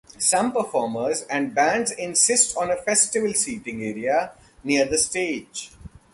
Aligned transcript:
Some 0.17 0.51
performers 0.51 1.21
and 1.29 1.53
bands 1.53 1.91
insist 1.91 2.57
on 2.57 2.71
a 2.71 2.75
festival 2.75 3.35
seating 3.35 3.83
area 3.83 4.31
near 4.63 4.83
the 4.85 4.97
stage. 4.97 5.73